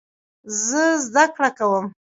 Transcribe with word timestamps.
زه 0.65 0.83
زده 1.07 1.25
کړه 1.35 1.49
کوم. 1.57 1.85